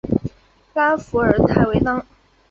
[0.73, 2.03] 拉弗尔泰维当。